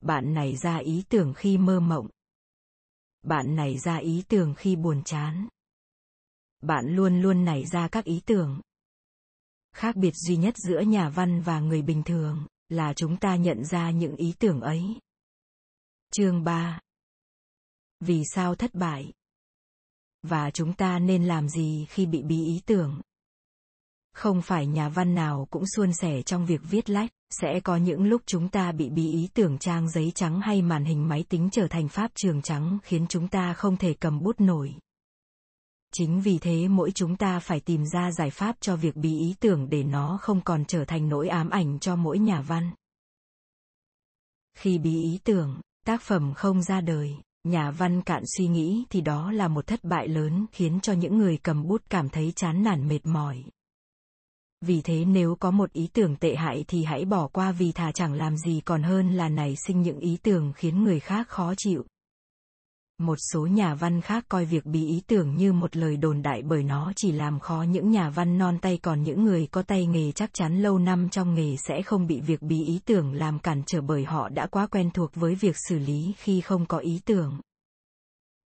Bạn 0.00 0.34
nảy 0.34 0.56
ra 0.56 0.76
ý 0.76 1.04
tưởng 1.08 1.34
khi 1.34 1.58
mơ 1.58 1.80
mộng. 1.80 2.08
Bạn 3.22 3.56
nảy 3.56 3.78
ra 3.78 3.96
ý 3.96 4.22
tưởng 4.28 4.54
khi 4.54 4.76
buồn 4.76 5.02
chán 5.04 5.48
bạn 6.62 6.96
luôn 6.96 7.22
luôn 7.22 7.44
nảy 7.44 7.64
ra 7.66 7.88
các 7.88 8.04
ý 8.04 8.20
tưởng. 8.26 8.60
Khác 9.72 9.96
biệt 9.96 10.12
duy 10.14 10.36
nhất 10.36 10.54
giữa 10.56 10.80
nhà 10.80 11.08
văn 11.08 11.40
và 11.40 11.60
người 11.60 11.82
bình 11.82 12.02
thường 12.02 12.46
là 12.68 12.94
chúng 12.94 13.16
ta 13.16 13.36
nhận 13.36 13.64
ra 13.64 13.90
những 13.90 14.16
ý 14.16 14.34
tưởng 14.38 14.60
ấy. 14.60 15.00
Chương 16.16 16.44
3 16.44 16.80
Vì 18.00 18.22
sao 18.34 18.54
thất 18.54 18.74
bại? 18.74 19.12
Và 20.22 20.50
chúng 20.50 20.72
ta 20.72 20.98
nên 20.98 21.24
làm 21.24 21.48
gì 21.48 21.86
khi 21.88 22.06
bị 22.06 22.22
bí 22.22 22.44
ý 22.44 22.60
tưởng? 22.66 23.00
Không 24.14 24.42
phải 24.42 24.66
nhà 24.66 24.88
văn 24.88 25.14
nào 25.14 25.46
cũng 25.50 25.64
suôn 25.76 25.92
sẻ 25.92 26.22
trong 26.22 26.46
việc 26.46 26.60
viết 26.70 26.90
lách, 26.90 27.10
sẽ 27.30 27.60
có 27.60 27.76
những 27.76 28.04
lúc 28.04 28.22
chúng 28.26 28.48
ta 28.48 28.72
bị 28.72 28.90
bí 28.90 29.12
ý 29.12 29.28
tưởng 29.34 29.58
trang 29.58 29.90
giấy 29.90 30.12
trắng 30.14 30.40
hay 30.40 30.62
màn 30.62 30.84
hình 30.84 31.08
máy 31.08 31.24
tính 31.28 31.48
trở 31.52 31.68
thành 31.68 31.88
pháp 31.88 32.10
trường 32.14 32.42
trắng 32.42 32.78
khiến 32.82 33.06
chúng 33.08 33.28
ta 33.28 33.54
không 33.54 33.76
thể 33.76 33.94
cầm 33.94 34.22
bút 34.22 34.40
nổi. 34.40 34.74
Chính 35.94 36.20
vì 36.20 36.38
thế 36.38 36.68
mỗi 36.68 36.90
chúng 36.90 37.16
ta 37.16 37.40
phải 37.40 37.60
tìm 37.60 37.84
ra 37.92 38.12
giải 38.12 38.30
pháp 38.30 38.56
cho 38.60 38.76
việc 38.76 38.96
bí 38.96 39.18
ý 39.18 39.34
tưởng 39.40 39.68
để 39.68 39.82
nó 39.82 40.18
không 40.22 40.40
còn 40.40 40.64
trở 40.64 40.84
thành 40.84 41.08
nỗi 41.08 41.28
ám 41.28 41.50
ảnh 41.50 41.78
cho 41.78 41.96
mỗi 41.96 42.18
nhà 42.18 42.40
văn. 42.40 42.70
Khi 44.58 44.78
bí 44.78 45.02
ý 45.02 45.18
tưởng 45.24 45.60
tác 45.86 46.02
phẩm 46.02 46.32
không 46.34 46.62
ra 46.62 46.80
đời 46.80 47.16
nhà 47.44 47.70
văn 47.70 48.02
cạn 48.02 48.22
suy 48.36 48.46
nghĩ 48.46 48.84
thì 48.90 49.00
đó 49.00 49.32
là 49.32 49.48
một 49.48 49.66
thất 49.66 49.84
bại 49.84 50.08
lớn 50.08 50.46
khiến 50.52 50.80
cho 50.80 50.92
những 50.92 51.18
người 51.18 51.38
cầm 51.42 51.66
bút 51.66 51.82
cảm 51.90 52.08
thấy 52.08 52.32
chán 52.36 52.62
nản 52.62 52.88
mệt 52.88 53.06
mỏi 53.06 53.44
vì 54.62 54.80
thế 54.82 55.04
nếu 55.04 55.36
có 55.40 55.50
một 55.50 55.72
ý 55.72 55.88
tưởng 55.92 56.16
tệ 56.16 56.34
hại 56.34 56.64
thì 56.68 56.84
hãy 56.84 57.04
bỏ 57.04 57.26
qua 57.26 57.52
vì 57.52 57.72
thà 57.72 57.92
chẳng 57.92 58.14
làm 58.14 58.36
gì 58.36 58.60
còn 58.64 58.82
hơn 58.82 59.12
là 59.12 59.28
nảy 59.28 59.56
sinh 59.66 59.82
những 59.82 59.98
ý 59.98 60.18
tưởng 60.22 60.52
khiến 60.56 60.84
người 60.84 61.00
khác 61.00 61.28
khó 61.28 61.54
chịu 61.56 61.84
một 63.02 63.16
số 63.32 63.46
nhà 63.46 63.74
văn 63.74 64.00
khác 64.00 64.24
coi 64.28 64.44
việc 64.44 64.66
bí 64.66 64.86
ý 64.86 65.02
tưởng 65.06 65.36
như 65.36 65.52
một 65.52 65.76
lời 65.76 65.96
đồn 65.96 66.22
đại 66.22 66.42
bởi 66.42 66.62
nó 66.62 66.92
chỉ 66.96 67.12
làm 67.12 67.40
khó 67.40 67.62
những 67.62 67.90
nhà 67.90 68.10
văn 68.10 68.38
non 68.38 68.58
tay 68.58 68.78
còn 68.82 69.02
những 69.02 69.24
người 69.24 69.46
có 69.50 69.62
tay 69.62 69.86
nghề 69.86 70.12
chắc 70.12 70.30
chắn 70.34 70.62
lâu 70.62 70.78
năm 70.78 71.08
trong 71.08 71.34
nghề 71.34 71.56
sẽ 71.56 71.82
không 71.82 72.06
bị 72.06 72.20
việc 72.20 72.42
bí 72.42 72.64
ý 72.64 72.80
tưởng 72.84 73.12
làm 73.12 73.38
cản 73.38 73.62
trở 73.66 73.80
bởi 73.80 74.04
họ 74.04 74.28
đã 74.28 74.46
quá 74.46 74.66
quen 74.66 74.90
thuộc 74.90 75.14
với 75.14 75.34
việc 75.34 75.56
xử 75.68 75.78
lý 75.78 76.14
khi 76.16 76.40
không 76.40 76.66
có 76.66 76.78
ý 76.78 77.00
tưởng. 77.04 77.40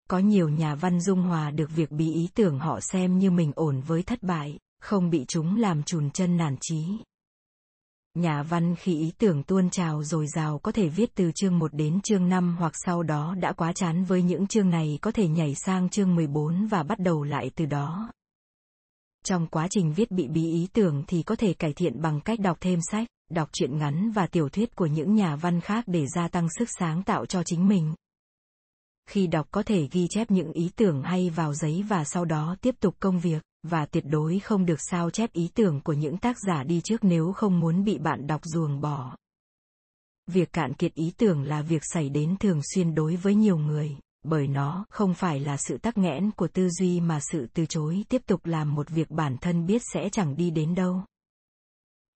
Có 0.09 0.19
nhiều 0.19 0.49
nhà 0.49 0.75
văn 0.75 1.01
dung 1.01 1.23
hòa 1.23 1.51
được 1.51 1.71
việc 1.77 1.91
bí 1.91 2.13
ý 2.13 2.29
tưởng 2.35 2.59
họ 2.59 2.81
xem 2.81 3.19
như 3.19 3.31
mình 3.31 3.53
ổn 3.55 3.81
với 3.81 4.03
thất 4.03 4.23
bại, 4.23 4.59
không 4.81 5.11
bị 5.11 5.25
chúng 5.29 5.57
làm 5.57 5.83
chùn 5.83 6.11
chân 6.11 6.37
nản 6.37 6.57
trí 6.61 6.85
Nhà 8.17 8.43
văn 8.43 8.77
khi 8.77 8.99
ý 8.99 9.13
tưởng 9.19 9.43
tuôn 9.43 9.71
trào 9.71 10.03
rồi 10.03 10.27
rào 10.27 10.59
có 10.59 10.73
thể 10.73 10.89
viết 10.89 11.15
từ 11.15 11.33
chương 11.35 11.59
1 11.59 11.75
đến 11.75 12.01
chương 12.01 12.29
5 12.29 12.57
hoặc 12.59 12.73
sau 12.87 13.03
đó 13.03 13.35
đã 13.41 13.53
quá 13.53 13.73
chán 13.73 14.05
với 14.05 14.23
những 14.23 14.47
chương 14.47 14.71
này 14.71 14.99
có 15.03 15.13
thể 15.13 15.29
nhảy 15.29 15.55
sang 15.55 15.89
chương 15.89 16.15
14 16.15 16.67
và 16.67 16.83
bắt 16.83 16.99
đầu 16.99 17.23
lại 17.23 17.51
từ 17.57 17.67
đó. 17.67 18.13
Trong 19.25 19.47
quá 19.47 19.67
trình 19.71 19.93
viết 19.93 20.11
bị 20.11 20.29
bí 20.29 20.51
ý 20.51 20.69
tưởng 20.73 21.05
thì 21.07 21.23
có 21.23 21.37
thể 21.37 21.55
cải 21.55 21.73
thiện 21.73 22.03
bằng 22.03 22.21
cách 22.21 22.41
đọc 22.41 22.57
thêm 22.61 22.79
sách, 22.91 23.09
đọc 23.31 23.49
truyện 23.53 23.79
ngắn 23.79 24.11
và 24.11 24.27
tiểu 24.27 24.49
thuyết 24.49 24.77
của 24.77 24.87
những 24.87 25.15
nhà 25.15 25.37
văn 25.37 25.61
khác 25.61 25.85
để 25.87 26.07
gia 26.07 26.29
tăng 26.29 26.49
sức 26.59 26.69
sáng 26.79 27.03
tạo 27.03 27.27
cho 27.27 27.43
chính 27.43 27.69
mình. 27.69 27.95
Khi 29.09 29.27
đọc 29.27 29.49
có 29.51 29.63
thể 29.63 29.89
ghi 29.93 30.07
chép 30.11 30.31
những 30.31 30.53
ý 30.53 30.71
tưởng 30.77 31.03
hay 31.03 31.31
vào 31.31 31.55
giấy 31.55 31.85
và 31.89 32.05
sau 32.05 32.25
đó 32.25 32.57
tiếp 32.61 32.75
tục 32.81 32.95
công 33.01 33.21
việc 33.21 33.43
và 33.71 33.87
tuyệt 33.87 34.05
đối 34.07 34.39
không 34.39 34.67
được 34.67 34.81
sao 34.91 35.11
chép 35.11 35.33
ý 35.33 35.49
tưởng 35.55 35.81
của 35.81 35.93
những 35.93 36.19
tác 36.19 36.37
giả 36.47 36.65
đi 36.65 36.81
trước 36.85 37.05
nếu 37.05 37.33
không 37.33 37.61
muốn 37.61 37.85
bị 37.85 37.99
bạn 37.99 38.27
đọc 38.27 38.41
ruồng 38.45 38.81
bỏ. 38.81 39.17
Việc 40.27 40.53
cạn 40.53 40.75
kiệt 40.75 40.95
ý 40.95 41.13
tưởng 41.17 41.43
là 41.43 41.63
việc 41.63 41.83
xảy 41.85 42.09
đến 42.09 42.37
thường 42.41 42.61
xuyên 42.75 42.95
đối 42.95 43.17
với 43.17 43.35
nhiều 43.35 43.59
người, 43.59 43.97
bởi 44.23 44.47
nó 44.47 44.87
không 44.91 45.15
phải 45.15 45.41
là 45.41 45.57
sự 45.57 45.79
tắc 45.79 45.99
nghẽn 45.99 46.31
của 46.31 46.49
tư 46.49 46.69
duy 46.71 47.01
mà 47.01 47.21
sự 47.33 47.47
từ 47.55 47.67
chối 47.67 48.05
tiếp 48.09 48.23
tục 48.27 48.47
làm 48.47 48.75
một 48.75 48.89
việc 48.91 49.11
bản 49.11 49.37
thân 49.41 49.67
biết 49.67 49.83
sẽ 49.93 50.09
chẳng 50.13 50.37
đi 50.37 50.51
đến 50.51 50.75
đâu. 50.75 51.05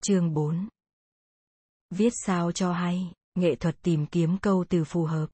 Chương 0.02 0.34
4 0.34 0.68
Viết 1.90 2.12
sao 2.26 2.52
cho 2.52 2.72
hay, 2.72 3.12
nghệ 3.34 3.54
thuật 3.54 3.76
tìm 3.82 4.06
kiếm 4.06 4.38
câu 4.38 4.64
từ 4.68 4.84
phù 4.84 5.04
hợp. 5.04 5.26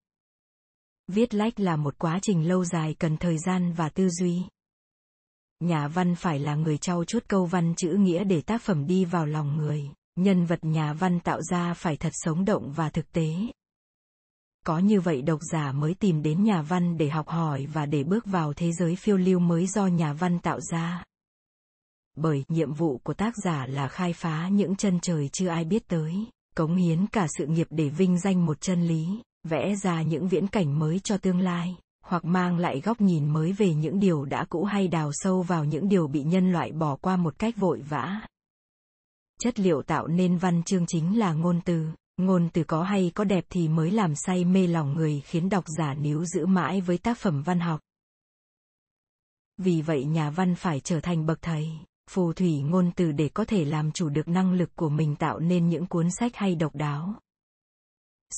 Viết 1.08 1.34
lách 1.34 1.60
là 1.60 1.76
một 1.76 1.98
quá 1.98 2.18
trình 2.22 2.48
lâu 2.48 2.64
dài 2.64 2.94
cần 2.98 3.16
thời 3.16 3.38
gian 3.38 3.72
và 3.72 3.88
tư 3.88 4.08
duy 4.08 4.42
nhà 5.60 5.88
văn 5.88 6.14
phải 6.14 6.38
là 6.38 6.54
người 6.54 6.78
trau 6.78 7.04
chuốt 7.04 7.28
câu 7.28 7.46
văn 7.46 7.74
chữ 7.74 7.88
nghĩa 7.88 8.24
để 8.24 8.40
tác 8.40 8.62
phẩm 8.62 8.86
đi 8.86 9.04
vào 9.04 9.26
lòng 9.26 9.56
người. 9.56 9.90
Nhân 10.16 10.44
vật 10.44 10.58
nhà 10.62 10.92
văn 10.92 11.20
tạo 11.20 11.42
ra 11.42 11.74
phải 11.74 11.96
thật 11.96 12.12
sống 12.12 12.44
động 12.44 12.72
và 12.72 12.90
thực 12.90 13.12
tế. 13.12 13.34
Có 14.66 14.78
như 14.78 15.00
vậy 15.00 15.22
độc 15.22 15.40
giả 15.52 15.72
mới 15.72 15.94
tìm 15.94 16.22
đến 16.22 16.44
nhà 16.44 16.62
văn 16.62 16.98
để 16.98 17.08
học 17.08 17.28
hỏi 17.28 17.66
và 17.66 17.86
để 17.86 18.04
bước 18.04 18.26
vào 18.26 18.52
thế 18.52 18.72
giới 18.72 18.96
phiêu 18.96 19.16
lưu 19.16 19.38
mới 19.38 19.66
do 19.66 19.86
nhà 19.86 20.12
văn 20.12 20.38
tạo 20.38 20.60
ra. 20.60 21.04
Bởi 22.16 22.44
nhiệm 22.48 22.72
vụ 22.72 22.98
của 22.98 23.14
tác 23.14 23.34
giả 23.44 23.66
là 23.66 23.88
khai 23.88 24.12
phá 24.12 24.48
những 24.48 24.76
chân 24.76 25.00
trời 25.00 25.28
chưa 25.28 25.48
ai 25.48 25.64
biết 25.64 25.88
tới, 25.88 26.14
cống 26.56 26.76
hiến 26.76 27.06
cả 27.06 27.26
sự 27.38 27.46
nghiệp 27.46 27.66
để 27.70 27.88
vinh 27.88 28.18
danh 28.18 28.46
một 28.46 28.60
chân 28.60 28.86
lý, 28.86 29.06
vẽ 29.48 29.74
ra 29.82 30.02
những 30.02 30.28
viễn 30.28 30.46
cảnh 30.46 30.78
mới 30.78 31.00
cho 31.00 31.18
tương 31.18 31.40
lai 31.40 31.76
hoặc 32.06 32.24
mang 32.24 32.58
lại 32.58 32.80
góc 32.80 33.00
nhìn 33.00 33.32
mới 33.32 33.52
về 33.52 33.74
những 33.74 34.00
điều 34.00 34.24
đã 34.24 34.44
cũ 34.48 34.64
hay 34.64 34.88
đào 34.88 35.10
sâu 35.12 35.42
vào 35.42 35.64
những 35.64 35.88
điều 35.88 36.06
bị 36.06 36.22
nhân 36.22 36.52
loại 36.52 36.72
bỏ 36.72 36.96
qua 36.96 37.16
một 37.16 37.38
cách 37.38 37.56
vội 37.56 37.80
vã. 37.80 38.20
Chất 39.40 39.60
liệu 39.60 39.82
tạo 39.82 40.06
nên 40.06 40.36
văn 40.36 40.62
chương 40.62 40.86
chính 40.86 41.18
là 41.18 41.32
ngôn 41.32 41.60
từ, 41.64 41.86
ngôn 42.16 42.48
từ 42.52 42.64
có 42.64 42.82
hay 42.82 43.12
có 43.14 43.24
đẹp 43.24 43.44
thì 43.50 43.68
mới 43.68 43.90
làm 43.90 44.14
say 44.14 44.44
mê 44.44 44.66
lòng 44.66 44.94
người 44.94 45.20
khiến 45.20 45.48
độc 45.48 45.64
giả 45.78 45.94
níu 45.94 46.24
giữ 46.24 46.46
mãi 46.46 46.80
với 46.80 46.98
tác 46.98 47.18
phẩm 47.18 47.42
văn 47.42 47.60
học. 47.60 47.80
Vì 49.58 49.82
vậy 49.82 50.04
nhà 50.04 50.30
văn 50.30 50.54
phải 50.54 50.80
trở 50.80 51.00
thành 51.00 51.26
bậc 51.26 51.42
thầy, 51.42 51.68
phù 52.10 52.32
thủy 52.32 52.60
ngôn 52.60 52.90
từ 52.96 53.12
để 53.12 53.28
có 53.28 53.44
thể 53.44 53.64
làm 53.64 53.92
chủ 53.92 54.08
được 54.08 54.28
năng 54.28 54.52
lực 54.52 54.76
của 54.76 54.88
mình 54.88 55.16
tạo 55.16 55.38
nên 55.38 55.68
những 55.68 55.86
cuốn 55.86 56.10
sách 56.10 56.36
hay 56.36 56.54
độc 56.54 56.74
đáo. 56.74 57.14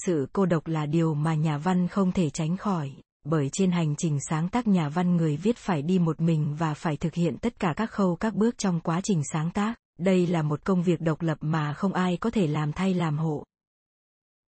Sự 0.05 0.29
cô 0.33 0.47
độc 0.47 0.67
là 0.67 0.87
điều 0.87 1.15
mà 1.15 1.35
nhà 1.35 1.59
văn 1.59 1.89
không 1.89 2.13
thể 2.13 2.31
tránh 2.31 2.57
khỏi 2.57 2.95
bởi 3.31 3.49
trên 3.53 3.71
hành 3.71 3.95
trình 3.97 4.19
sáng 4.29 4.49
tác 4.49 4.67
nhà 4.67 4.89
văn 4.89 5.17
người 5.17 5.37
viết 5.37 5.57
phải 5.57 5.83
đi 5.83 5.99
một 5.99 6.21
mình 6.21 6.55
và 6.59 6.75
phải 6.75 6.97
thực 6.97 7.15
hiện 7.15 7.39
tất 7.39 7.61
cả 7.61 7.75
các 7.77 7.91
khâu 7.91 8.17
các 8.17 8.35
bước 8.35 8.59
trong 8.59 8.81
quá 8.81 9.01
trình 9.05 9.23
sáng 9.33 9.51
tác 9.51 9.75
Đây 9.99 10.27
là 10.27 10.43
một 10.43 10.65
công 10.65 10.83
việc 10.83 11.01
độc 11.01 11.23
lập 11.23 11.39
mà 11.41 11.73
không 11.73 11.93
ai 11.93 12.17
có 12.17 12.31
thể 12.31 12.47
làm 12.47 12.73
thay 12.73 12.95
làm 12.95 13.19
hộ. 13.19 13.45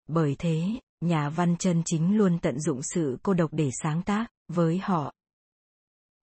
Bởi 0.08 0.36
thế, 0.38 0.62
nhà 1.00 1.30
văn 1.30 1.56
chân 1.56 1.82
chính 1.84 2.16
luôn 2.16 2.38
tận 2.38 2.60
dụng 2.60 2.80
sự 2.82 3.18
cô 3.22 3.34
độc 3.34 3.52
để 3.52 3.70
sáng 3.82 4.02
tác, 4.02 4.26
với 4.48 4.78
họ. 4.78 5.12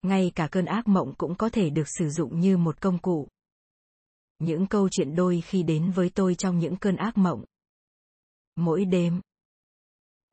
Ngay 0.03 0.33
cả 0.35 0.49
cơn 0.51 0.65
ác 0.65 0.89
mộng 0.89 1.15
cũng 1.19 1.35
có 1.35 1.49
thể 1.49 1.71
được 1.71 1.89
sử 1.99 2.11
dụng 2.11 2.41
như 2.41 2.57
một 2.57 2.81
công 2.81 2.99
cụ. 2.99 3.29
Những 4.39 4.67
câu 4.67 4.89
chuyện 4.91 5.15
đôi 5.15 5.41
khi 5.41 5.63
đến 5.63 5.91
với 5.91 6.11
tôi 6.11 6.35
trong 6.35 6.59
những 6.59 6.77
cơn 6.77 6.97
ác 6.97 7.19
mộng. 7.19 7.45
Mỗi 8.57 8.85
đêm. 8.85 9.21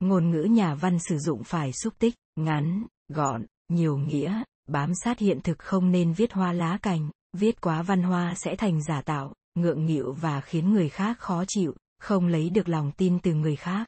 Ngôn 0.00 0.30
ngữ 0.30 0.42
nhà 0.42 0.74
văn 0.74 0.98
sử 0.98 1.18
dụng 1.18 1.44
phải 1.44 1.72
xúc 1.72 1.94
tích, 1.98 2.14
ngắn, 2.36 2.86
gọn, 3.08 3.46
nhiều 3.68 3.96
nghĩa, 3.96 4.42
bám 4.68 4.92
sát 5.04 5.18
hiện 5.18 5.40
thực 5.44 5.58
không 5.58 5.90
nên 5.90 6.12
viết 6.12 6.32
hoa 6.32 6.52
lá 6.52 6.78
cành, 6.82 7.10
viết 7.32 7.60
quá 7.60 7.82
văn 7.82 8.02
hoa 8.02 8.34
sẽ 8.36 8.56
thành 8.56 8.82
giả 8.82 9.02
tạo, 9.02 9.34
ngượng 9.54 9.86
nghịu 9.86 10.12
và 10.12 10.40
khiến 10.40 10.72
người 10.72 10.88
khác 10.88 11.18
khó 11.18 11.44
chịu, 11.48 11.74
không 11.98 12.26
lấy 12.26 12.50
được 12.50 12.68
lòng 12.68 12.92
tin 12.96 13.18
từ 13.18 13.34
người 13.34 13.56
khác. 13.56 13.86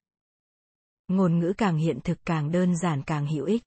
Ngôn 1.09 1.39
ngữ 1.39 1.53
càng 1.59 1.77
hiện 1.77 1.99
thực 2.05 2.19
càng 2.25 2.53
đơn 2.53 2.77
giản 2.77 3.03
càng 3.03 3.27
hữu 3.27 3.45
ích. 3.45 3.63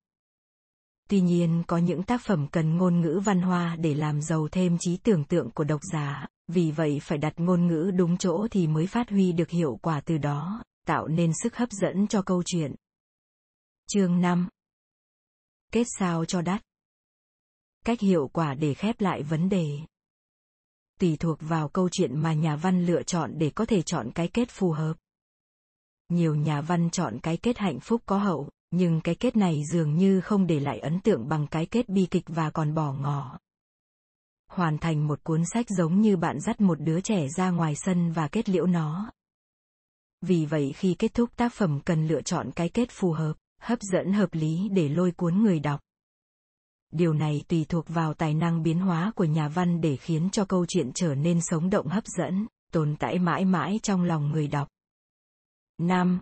Tuy 1.10 1.22
nhiên 1.22 1.64
có 1.68 1.78
những 1.78 2.04
tác 2.04 2.22
phẩm 2.26 2.48
cần 2.52 2.78
ngôn 2.78 3.02
ngữ 3.02 3.22
văn 3.26 3.42
hoa 3.42 3.76
để 3.76 3.94
làm 3.94 4.22
giàu 4.22 4.48
thêm 4.52 4.78
trí 4.80 4.98
tưởng 4.98 5.24
tượng 5.24 5.52
của 5.52 5.64
độc 5.64 5.82
giả, 5.94 6.28
vì 6.48 6.72
vậy 6.72 7.00
phải 7.04 7.18
đặt 7.18 7.34
ngôn 7.38 7.68
ngữ 7.68 7.92
đúng 7.98 8.18
chỗ 8.18 8.48
thì 8.52 8.68
mới 8.68 8.88
phát 8.88 9.10
huy 9.10 9.32
được 9.32 9.50
hiệu 9.50 9.80
quả 9.82 10.02
từ 10.02 10.18
đó, 10.18 10.64
tạo 10.86 11.08
nên 11.08 11.32
sức 11.44 11.56
hấp 11.56 11.72
dẫn 11.72 12.08
cho 12.08 12.22
câu 12.22 12.44
chuyện. 12.46 12.76
Chương 13.88 14.22
5 14.22 14.50
Kết 15.72 15.88
sao 16.00 16.26
cho 16.26 16.42
đắt 16.42 16.62
Cách 17.86 18.00
hiệu 18.00 18.30
quả 18.34 18.54
để 18.54 18.74
khép 18.74 19.02
lại 19.02 19.24
vấn 19.24 19.50
đề 19.50 19.80
Tùy 21.00 21.18
thuộc 21.20 21.38
vào 21.42 21.70
câu 21.70 21.90
chuyện 21.92 22.20
mà 22.20 22.34
nhà 22.34 22.56
văn 22.56 22.86
lựa 22.86 23.04
chọn 23.04 23.32
để 23.38 23.50
có 23.50 23.66
thể 23.66 23.82
chọn 23.82 24.12
cái 24.16 24.28
kết 24.28 24.50
phù 24.50 24.72
hợp. 24.72 24.94
Nhiều 26.10 26.36
nhà 26.36 26.62
văn 26.62 26.90
chọn 26.90 27.20
cái 27.24 27.38
kết 27.38 27.58
hạnh 27.58 27.80
phúc 27.80 28.02
có 28.06 28.18
hậu, 28.18 28.50
nhưng 28.72 29.02
cái 29.02 29.16
kết 29.16 29.36
này 29.36 29.62
dường 29.72 29.96
như 29.96 30.22
không 30.22 30.48
để 30.48 30.60
lại 30.60 30.80
ấn 30.80 31.00
tượng 31.00 31.28
bằng 31.28 31.48
cái 31.48 31.66
kết 31.66 31.90
bi 31.90 32.08
kịch 32.12 32.26
và 32.28 32.50
còn 32.50 32.74
bỏ 32.74 32.94
ngỏ. 32.94 33.40
Hoàn 34.48 34.78
thành 34.78 35.08
một 35.08 35.24
cuốn 35.24 35.44
sách 35.54 35.66
giống 35.70 36.02
như 36.02 36.18
bạn 36.18 36.40
dắt 36.40 36.62
một 36.62 36.82
đứa 36.82 37.02
trẻ 37.02 37.28
ra 37.38 37.50
ngoài 37.50 37.74
sân 37.76 38.12
và 38.12 38.28
kết 38.28 38.50
liễu 38.50 38.66
nó. 38.66 39.12
Vì 40.28 40.46
vậy 40.46 40.74
khi 40.76 40.96
kết 41.00 41.14
thúc 41.14 41.30
tác 41.36 41.54
phẩm 41.54 41.80
cần 41.86 42.08
lựa 42.08 42.22
chọn 42.22 42.52
cái 42.56 42.70
kết 42.70 42.90
phù 42.92 43.12
hợp, 43.12 43.34
hấp 43.62 43.80
dẫn 43.82 44.14
hợp 44.14 44.30
lý 44.32 44.70
để 44.70 44.90
lôi 44.90 45.12
cuốn 45.12 45.44
người 45.44 45.60
đọc. 45.60 45.80
Điều 46.92 47.14
này 47.14 47.44
tùy 47.48 47.66
thuộc 47.70 47.86
vào 47.88 48.14
tài 48.14 48.34
năng 48.34 48.64
biến 48.64 48.80
hóa 48.80 49.12
của 49.16 49.24
nhà 49.24 49.48
văn 49.48 49.82
để 49.82 49.96
khiến 49.96 50.30
cho 50.32 50.46
câu 50.46 50.66
chuyện 50.66 50.92
trở 50.96 51.16
nên 51.16 51.40
sống 51.42 51.70
động 51.70 51.88
hấp 51.88 52.04
dẫn, 52.18 52.48
tồn 52.72 52.96
tại 53.00 53.20
mãi 53.20 53.46
mãi 53.46 53.80
trong 53.84 54.04
lòng 54.04 54.32
người 54.32 54.48
đọc. 54.48 54.68
5 55.78 56.20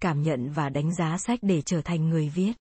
cảm 0.00 0.22
nhận 0.22 0.50
và 0.50 0.68
đánh 0.68 0.94
giá 0.94 1.18
sách 1.18 1.38
để 1.42 1.62
trở 1.62 1.82
thành 1.82 2.08
người 2.08 2.28
viết. 2.28 2.52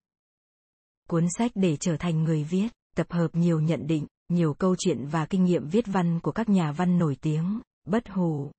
Cuốn 1.09 1.25
sách 1.37 1.51
để 1.55 1.77
trở 1.77 1.97
thành 1.97 2.23
người 2.23 2.43
viết, 2.43 2.67
tập 2.95 3.07
hợp 3.09 3.29
nhiều 3.33 3.59
nhận 3.59 3.87
định, 3.87 4.07
nhiều 4.29 4.53
câu 4.53 4.75
chuyện 4.79 5.07
và 5.07 5.25
kinh 5.25 5.43
nghiệm 5.43 5.67
viết 5.67 5.85
văn 5.87 6.19
của 6.19 6.31
các 6.31 6.49
nhà 6.49 6.71
văn 6.71 6.97
nổi 6.97 7.17
tiếng, 7.21 7.59
bất 7.85 8.09
hủ. 8.09 8.51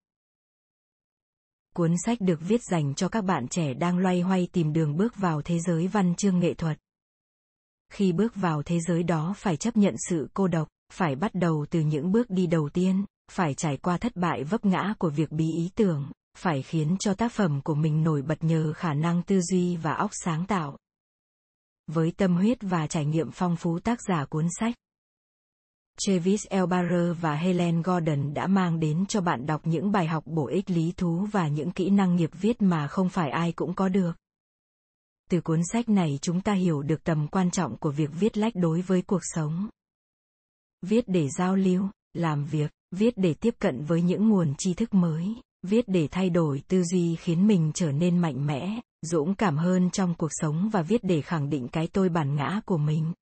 Cuốn 1.76 1.95
sách 2.07 2.21
được 2.21 2.41
viết 2.41 2.62
dành 2.62 2.95
cho 2.95 3.09
các 3.09 3.25
bạn 3.25 3.49
trẻ 3.49 3.75
đang 3.75 3.99
loay 3.99 4.21
hoay 4.21 4.49
tìm 4.52 4.73
đường 4.73 4.97
bước 4.97 5.17
vào 5.17 5.43
thế 5.43 5.59
giới 5.59 5.87
văn 5.87 6.14
chương 6.14 6.38
nghệ 6.38 6.55
thuật. 6.55 6.79
Khi 7.93 8.12
bước 8.12 8.35
vào 8.35 8.62
thế 8.62 8.81
giới 8.81 9.02
đó 9.02 9.35
phải 9.37 9.57
chấp 9.57 9.76
nhận 9.76 9.95
sự 10.09 10.29
cô 10.35 10.49
độc, 10.49 10.69
phải 10.93 11.17
bắt 11.17 11.35
đầu 11.35 11.67
từ 11.71 11.81
những 11.81 12.12
bước 12.12 12.31
đi 12.31 12.47
đầu 12.47 12.69
tiên, 12.69 13.05
phải 13.31 13.55
trải 13.55 13.76
qua 13.76 13.99
thất 13.99 14.17
bại 14.17 14.45
vấp 14.45 14.64
ngã 14.64 14.95
của 14.99 15.11
việc 15.11 15.33
bí 15.33 15.45
ý 15.57 15.71
tưởng, 15.75 16.11
phải 16.38 16.62
khiến 16.62 16.97
cho 17.00 17.14
tác 17.14 17.33
phẩm 17.33 17.61
của 17.64 17.75
mình 17.75 18.05
nổi 18.05 18.23
bật 18.23 18.45
nhờ 18.45 18.73
khả 18.73 18.95
năng 18.95 19.23
tư 19.23 19.41
duy 19.41 19.76
và 19.76 19.93
óc 19.93 20.11
sáng 20.25 20.47
tạo. 20.47 20.76
Với 21.87 22.12
tâm 22.17 22.37
huyết 22.37 22.59
và 22.61 22.87
trải 22.87 23.07
nghiệm 23.07 23.31
phong 23.31 23.57
phú 23.57 23.79
tác 23.79 23.99
giả 24.09 24.25
cuốn 24.25 24.47
sách, 24.61 24.75
Travis 25.99 26.46
Elbarer 26.46 27.16
và 27.20 27.34
Helen 27.34 27.82
Gordon 27.82 28.34
đã 28.34 28.46
mang 28.46 28.80
đến 28.80 29.06
cho 29.06 29.20
bạn 29.20 29.46
đọc 29.46 29.61
những 29.64 29.92
bài 29.92 30.06
học 30.06 30.25
bổ 30.26 30.46
ích 30.46 30.70
lý 30.70 30.92
thú 30.96 31.26
và 31.32 31.49
những 31.49 31.70
kỹ 31.70 31.90
năng 31.90 32.16
nghiệp 32.16 32.30
viết 32.32 32.62
mà 32.62 32.88
không 32.88 33.08
phải 33.08 33.30
ai 33.30 33.52
cũng 33.52 33.75
có 33.75 33.88
được. 33.88 34.12
Từ 35.30 35.40
cuốn 35.40 35.61
sách 35.72 35.88
này 35.88 36.18
chúng 36.22 36.40
ta 36.40 36.52
hiểu 36.52 36.82
được 36.82 37.04
tầm 37.04 37.28
quan 37.28 37.50
trọng 37.50 37.76
của 37.76 37.90
việc 37.90 38.11
viết 38.20 38.38
lách 38.38 38.54
đối 38.56 38.80
với 38.80 39.02
cuộc 39.02 39.22
sống. 39.22 39.68
Viết 40.82 41.04
để 41.06 41.28
giao 41.38 41.56
lưu, 41.56 41.88
làm 42.14 42.44
việc, 42.44 42.70
viết 42.90 43.14
để 43.16 43.34
tiếp 43.34 43.54
cận 43.58 43.84
với 43.84 44.02
những 44.02 44.28
nguồn 44.28 44.54
tri 44.58 44.75
thức 44.75 44.94
mới 44.94 45.34
viết 45.62 45.84
để 45.88 46.08
thay 46.11 46.30
đổi 46.30 46.62
tư 46.68 46.82
duy 46.84 47.16
khiến 47.16 47.46
mình 47.46 47.70
trở 47.75 47.92
nên 47.92 48.18
mạnh 48.18 48.46
mẽ 48.46 48.80
dũng 49.02 49.34
cảm 49.34 49.56
hơn 49.56 49.90
trong 49.90 50.14
cuộc 50.14 50.30
sống 50.30 50.70
và 50.72 50.82
viết 50.82 51.04
để 51.04 51.22
khẳng 51.22 51.50
định 51.50 51.68
cái 51.68 51.87
tôi 51.87 52.08
bản 52.08 52.37
ngã 52.37 52.61
của 52.66 52.78
mình 52.78 53.12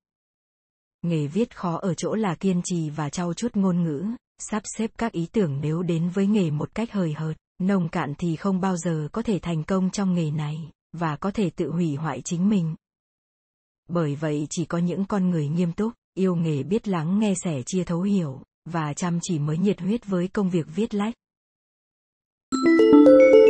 nghề 1.02 1.26
viết 1.26 1.56
khó 1.56 1.78
ở 1.78 1.94
chỗ 1.94 2.14
là 2.14 2.34
kiên 2.34 2.60
trì 2.64 2.90
và 2.90 3.10
trau 3.10 3.34
chuốt 3.34 3.56
ngôn 3.56 3.82
ngữ, 3.82 4.06
sắp 4.38 4.62
xếp 4.76 4.90
các 4.98 5.12
ý 5.12 5.26
tưởng 5.32 5.60
nếu 5.60 5.82
đến 5.82 6.08
với 6.08 6.26
nghề 6.26 6.50
một 6.50 6.74
cách 6.74 6.92
hời 6.92 7.12
hợt, 7.12 7.34
nông 7.58 7.88
cạn 7.88 8.14
thì 8.18 8.36
không 8.36 8.60
bao 8.60 8.76
giờ 8.76 9.08
có 9.12 9.22
thể 9.22 9.38
thành 9.38 9.64
công 9.64 9.90
trong 9.90 10.14
nghề 10.14 10.30
này, 10.30 10.70
và 10.92 11.16
có 11.16 11.30
thể 11.30 11.50
tự 11.50 11.70
hủy 11.70 11.94
hoại 11.94 12.20
chính 12.24 12.48
mình 12.48 12.74
bởi 13.90 14.14
vậy 14.14 14.46
chỉ 14.50 14.64
có 14.64 14.78
những 14.78 15.04
con 15.04 15.30
người 15.30 15.48
nghiêm 15.48 15.72
túc, 15.72 15.92
yêu 16.14 16.34
nghề 16.34 16.62
biết 16.62 16.88
lắng 16.88 17.18
nghe 17.18 17.34
sẻ 17.44 17.62
chia 17.66 17.84
thấu 17.84 18.00
hiểu, 18.02 18.42
và 18.64 18.92
chăm 18.94 19.18
chỉ 19.22 19.38
mới 19.38 19.58
nhiệt 19.58 19.80
huyết 19.80 20.06
với 20.06 20.28
công 20.28 20.50
việc 20.50 20.66
viết 20.74 20.94
lách 20.94 21.14
Thank 22.52 23.44
you. 23.44 23.49